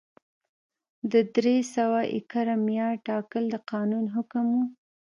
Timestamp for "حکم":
4.15-4.45